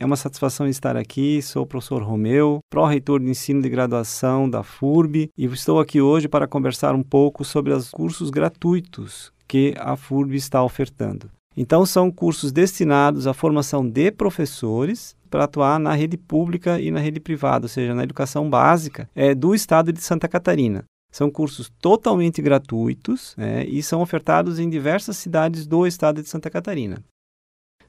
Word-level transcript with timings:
É 0.00 0.06
uma 0.06 0.16
satisfação 0.16 0.66
estar 0.66 0.96
aqui. 0.96 1.42
Sou 1.42 1.64
o 1.64 1.66
professor 1.66 2.02
Romeu, 2.02 2.60
pró-reitor 2.70 3.20
de 3.20 3.28
ensino 3.28 3.60
de 3.60 3.68
graduação 3.68 4.48
da 4.48 4.62
FURB, 4.62 5.28
e 5.36 5.44
estou 5.44 5.78
aqui 5.78 6.00
hoje 6.00 6.26
para 6.26 6.48
conversar 6.48 6.94
um 6.94 7.02
pouco 7.02 7.44
sobre 7.44 7.74
os 7.74 7.90
cursos 7.90 8.30
gratuitos 8.30 9.30
que 9.46 9.74
a 9.76 9.96
FURB 9.96 10.36
está 10.36 10.64
ofertando. 10.64 11.30
Então, 11.54 11.84
são 11.84 12.10
cursos 12.10 12.50
destinados 12.50 13.26
à 13.26 13.34
formação 13.34 13.86
de 13.86 14.10
professores 14.10 15.14
para 15.28 15.44
atuar 15.44 15.78
na 15.78 15.92
rede 15.92 16.16
pública 16.16 16.80
e 16.80 16.90
na 16.90 16.98
rede 16.98 17.20
privada, 17.20 17.66
ou 17.66 17.68
seja, 17.68 17.94
na 17.94 18.02
educação 18.02 18.48
básica 18.48 19.06
é, 19.14 19.34
do 19.34 19.54
estado 19.54 19.92
de 19.92 20.00
Santa 20.00 20.26
Catarina. 20.26 20.82
São 21.12 21.30
cursos 21.30 21.70
totalmente 21.78 22.40
gratuitos 22.40 23.34
né, 23.36 23.66
e 23.66 23.82
são 23.82 24.00
ofertados 24.00 24.58
em 24.58 24.70
diversas 24.70 25.18
cidades 25.18 25.66
do 25.66 25.86
estado 25.86 26.22
de 26.22 26.28
Santa 26.30 26.48
Catarina. 26.48 27.02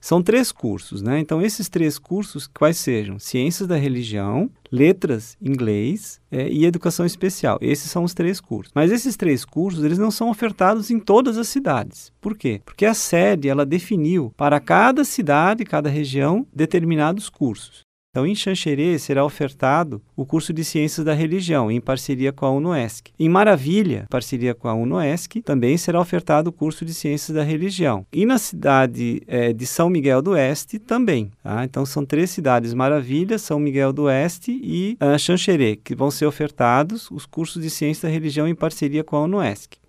São 0.02 0.22
três 0.22 0.52
cursos, 0.52 1.04
né? 1.04 1.20
Então, 1.20 1.40
esses 1.40 1.70
três 1.70 2.00
cursos, 2.00 2.48
quais 2.48 2.78
sejam? 2.78 3.20
Ciências 3.20 3.68
da 3.68 3.76
Religião, 3.76 4.50
Letras, 4.72 5.38
Inglês 5.40 6.20
é, 6.32 6.50
e 6.50 6.66
Educação 6.66 7.06
Especial. 7.06 7.60
Esses 7.62 7.92
são 7.92 8.04
os 8.04 8.14
três 8.16 8.42
cursos. 8.42 8.72
Mas 8.74 8.92
esses 8.92 9.16
três 9.16 9.46
cursos, 9.46 9.84
eles 9.84 10.00
não 10.00 10.10
são 10.10 10.32
ofertados 10.32 10.90
em 10.90 11.00
todas 11.00 11.38
as 11.38 11.48
cidades. 11.48 12.12
Por 12.20 12.36
quê? 12.36 12.62
Porque 12.66 12.86
a 12.86 12.96
sede, 12.96 13.48
ela 13.48 13.66
definiu 13.66 14.34
para 14.36 14.60
cada 14.60 15.04
cidade, 15.04 15.64
cada 15.64 15.90
região, 15.90 16.48
determinados 16.52 17.30
cursos. 17.30 17.86
Então, 18.12 18.28
em 18.28 18.36
Xanxerê 18.36 19.00
será 19.00 19.24
ofertado 19.24 20.02
o 20.18 20.26
curso 20.26 20.52
de 20.52 20.66
Ciências 20.66 21.06
da 21.06 21.14
Religião, 21.14 21.72
em 21.72 21.80
parceria 21.80 22.34
com 22.34 22.46
a 22.46 22.52
UNOESC. 22.52 23.14
Em 23.18 23.30
Maravilha, 23.30 24.06
parceria 24.10 24.54
com 24.54 24.68
a 24.68 24.74
UNOESC, 24.74 25.42
também 25.42 25.78
será 25.78 25.98
ofertado 25.98 26.50
o 26.50 26.52
curso 26.54 26.84
de 26.84 26.94
Ciências 26.94 27.34
da 27.34 27.42
Religião. 27.42 28.06
E 28.12 28.26
na 28.26 28.38
cidade 28.38 29.22
é, 29.26 29.54
de 29.54 29.66
São 29.66 29.90
Miguel 29.90 30.22
do 30.22 30.32
Oeste, 30.32 30.78
também. 30.78 31.32
Tá? 31.42 31.64
Então, 31.64 31.86
são 31.86 32.06
três 32.06 32.30
cidades, 32.32 32.74
Maravilha, 32.74 33.40
São 33.40 33.58
Miguel 33.58 33.94
do 33.94 34.04
Oeste 34.04 34.52
e 34.62 34.98
uh, 35.02 35.18
Xanxerê, 35.18 35.78
que 35.78 35.96
vão 35.96 36.12
ser 36.12 36.26
ofertados 36.26 37.10
os 37.12 37.26
cursos 37.26 37.64
de 37.64 37.70
Ciências 37.70 38.04
da 38.04 38.10
Religião 38.10 38.46
em 38.46 38.54
parceria 38.54 39.06
com 39.06 39.16
a 39.16 39.24
UNOESC. 39.24 39.81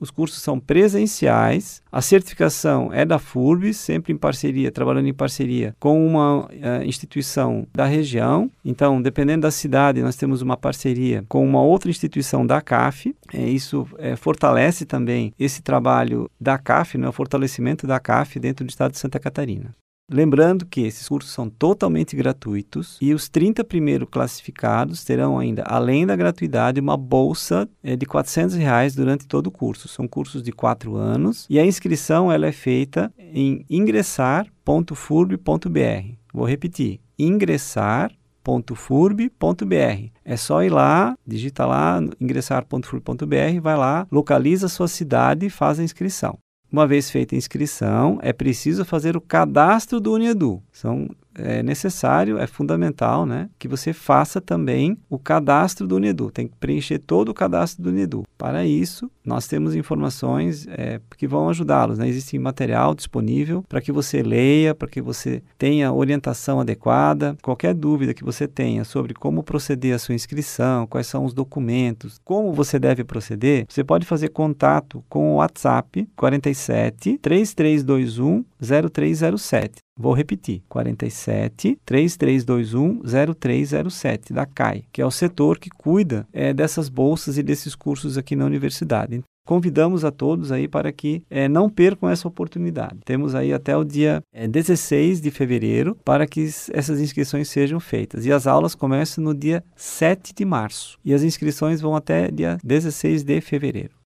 Os 0.00 0.10
cursos 0.10 0.42
são 0.42 0.58
presenciais. 0.58 1.82
A 1.92 2.00
certificação 2.00 2.90
é 2.92 3.04
da 3.04 3.18
FURB, 3.18 3.74
sempre 3.74 4.12
em 4.14 4.16
parceria, 4.16 4.72
trabalhando 4.72 5.08
em 5.08 5.14
parceria 5.14 5.76
com 5.78 6.06
uma 6.06 6.46
uh, 6.46 6.48
instituição 6.84 7.66
da 7.74 7.84
região. 7.84 8.50
Então, 8.64 9.02
dependendo 9.02 9.42
da 9.42 9.50
cidade, 9.50 10.02
nós 10.02 10.16
temos 10.16 10.40
uma 10.40 10.56
parceria 10.56 11.22
com 11.28 11.46
uma 11.46 11.60
outra 11.60 11.90
instituição 11.90 12.46
da 12.46 12.62
CAF. 12.62 13.14
É, 13.34 13.46
isso 13.46 13.86
é, 13.98 14.16
fortalece 14.16 14.86
também 14.86 15.34
esse 15.38 15.60
trabalho 15.60 16.30
da 16.40 16.56
CAF, 16.56 16.96
né, 16.96 17.06
o 17.06 17.12
fortalecimento 17.12 17.86
da 17.86 18.00
CAF 18.00 18.40
dentro 18.40 18.64
do 18.64 18.70
estado 18.70 18.92
de 18.92 18.98
Santa 18.98 19.20
Catarina. 19.20 19.74
Lembrando 20.12 20.66
que 20.66 20.80
esses 20.80 21.08
cursos 21.08 21.32
são 21.32 21.48
totalmente 21.48 22.16
gratuitos 22.16 22.98
e 23.00 23.14
os 23.14 23.28
30 23.28 23.62
primeiros 23.62 24.08
classificados 24.10 25.04
terão 25.04 25.38
ainda, 25.38 25.62
além 25.62 26.04
da 26.04 26.16
gratuidade, 26.16 26.80
uma 26.80 26.96
bolsa 26.96 27.68
é, 27.80 27.94
de 27.94 28.04
400 28.04 28.56
reais 28.56 28.96
durante 28.96 29.28
todo 29.28 29.46
o 29.46 29.52
curso. 29.52 29.86
São 29.86 30.08
cursos 30.08 30.42
de 30.42 30.50
quatro 30.50 30.96
anos 30.96 31.46
e 31.48 31.60
a 31.60 31.64
inscrição 31.64 32.32
ela 32.32 32.46
é 32.46 32.52
feita 32.52 33.12
em 33.18 33.64
ingressar.furb.br. 33.70 36.14
Vou 36.34 36.44
repetir, 36.44 36.98
ingressar.furb.br. 37.16 40.10
É 40.24 40.36
só 40.36 40.64
ir 40.64 40.70
lá, 40.70 41.16
digita 41.24 41.64
lá, 41.64 42.02
ingressar.furb.br, 42.20 43.60
vai 43.62 43.76
lá, 43.76 44.08
localiza 44.10 44.66
a 44.66 44.68
sua 44.68 44.88
cidade 44.88 45.46
e 45.46 45.50
faz 45.50 45.78
a 45.78 45.84
inscrição. 45.84 46.36
Uma 46.72 46.86
vez 46.86 47.10
feita 47.10 47.34
a 47.34 47.38
inscrição, 47.38 48.18
é 48.22 48.32
preciso 48.32 48.84
fazer 48.84 49.16
o 49.16 49.20
cadastro 49.20 49.98
do 49.98 50.12
Unedu. 50.12 50.62
São 50.72 51.08
é 51.44 51.62
necessário, 51.62 52.38
é 52.38 52.46
fundamental, 52.46 53.26
né, 53.26 53.48
que 53.58 53.68
você 53.68 53.92
faça 53.92 54.40
também 54.40 54.96
o 55.08 55.18
cadastro 55.18 55.86
do 55.86 55.96
Unedu. 55.96 56.30
Tem 56.30 56.46
que 56.46 56.56
preencher 56.56 56.98
todo 56.98 57.30
o 57.30 57.34
cadastro 57.34 57.82
do 57.82 57.90
Unedu. 57.90 58.24
Para 58.36 58.64
isso, 58.64 59.10
nós 59.24 59.46
temos 59.46 59.74
informações 59.74 60.66
é, 60.68 61.00
que 61.16 61.26
vão 61.26 61.48
ajudá-los. 61.48 61.98
Né? 61.98 62.08
Existe 62.08 62.38
material 62.38 62.94
disponível 62.94 63.64
para 63.68 63.80
que 63.80 63.92
você 63.92 64.22
leia, 64.22 64.74
para 64.74 64.88
que 64.88 65.00
você 65.00 65.42
tenha 65.58 65.92
orientação 65.92 66.60
adequada. 66.60 67.36
Qualquer 67.42 67.74
dúvida 67.74 68.14
que 68.14 68.24
você 68.24 68.48
tenha 68.48 68.84
sobre 68.84 69.14
como 69.14 69.42
proceder 69.42 69.94
a 69.94 69.98
sua 69.98 70.14
inscrição, 70.14 70.86
quais 70.86 71.06
são 71.06 71.24
os 71.24 71.34
documentos, 71.34 72.20
como 72.24 72.52
você 72.52 72.78
deve 72.78 73.04
proceder, 73.04 73.66
você 73.68 73.84
pode 73.84 74.06
fazer 74.06 74.28
contato 74.28 75.04
com 75.08 75.32
o 75.32 75.36
WhatsApp 75.36 76.08
47 76.16 77.18
3321 77.18 78.44
0307. 78.60 79.89
Vou 80.00 80.14
repetir: 80.14 80.62
47 80.66 81.78
3321 81.84 83.02
0307 83.34 84.32
da 84.32 84.46
CAI, 84.46 84.84
que 84.90 85.02
é 85.02 85.04
o 85.04 85.10
setor 85.10 85.58
que 85.58 85.68
cuida 85.68 86.26
é, 86.32 86.54
dessas 86.54 86.88
bolsas 86.88 87.36
e 87.36 87.42
desses 87.42 87.74
cursos 87.74 88.16
aqui 88.16 88.34
na 88.34 88.46
universidade. 88.46 89.22
Convidamos 89.46 90.02
a 90.02 90.10
todos 90.10 90.52
aí 90.52 90.66
para 90.66 90.90
que 90.90 91.22
é, 91.28 91.48
não 91.48 91.68
percam 91.68 92.08
essa 92.08 92.26
oportunidade. 92.26 93.00
Temos 93.04 93.34
aí 93.34 93.52
até 93.52 93.76
o 93.76 93.84
dia 93.84 94.22
é, 94.32 94.48
16 94.48 95.20
de 95.20 95.30
fevereiro 95.30 95.96
para 96.02 96.26
que 96.26 96.48
essas 96.72 97.00
inscrições 97.00 97.48
sejam 97.48 97.78
feitas. 97.78 98.24
E 98.24 98.32
as 98.32 98.46
aulas 98.46 98.74
começam 98.74 99.22
no 99.22 99.34
dia 99.34 99.62
7 99.76 100.32
de 100.34 100.44
março. 100.46 100.98
E 101.04 101.12
as 101.12 101.22
inscrições 101.22 101.80
vão 101.80 101.94
até 101.94 102.30
dia 102.30 102.58
16 102.64 103.22
de 103.22 103.40
fevereiro. 103.40 103.90